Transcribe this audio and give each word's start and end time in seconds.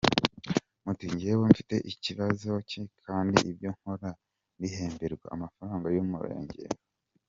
Muti 0.83 1.05
njyewe 1.11 1.43
mfite 1.51 1.75
kibazo 2.03 2.49
ki 2.69 2.81
kandi 3.05 3.37
ibyo 3.51 3.69
nkora 3.75 4.09
mbihemberwa 4.57 5.25
amafaranga 5.35 5.87
y’umurengera? 5.95 6.75